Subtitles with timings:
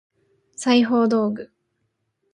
[0.55, 1.51] 裁縫道具